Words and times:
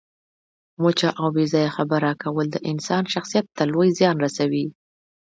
وچه 0.83 1.09
او 1.19 1.27
بې 1.35 1.45
ځایه 1.53 1.69
خبره 1.77 2.11
کول 2.23 2.47
د 2.51 2.57
انسان 2.71 3.03
شخصیت 3.13 3.45
ته 3.57 3.63
لوی 3.73 3.89
زیان 3.99 4.15
رسوي. 4.25 4.65